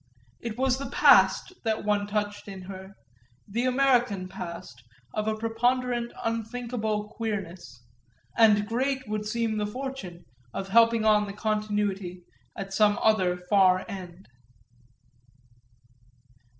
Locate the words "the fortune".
9.59-10.25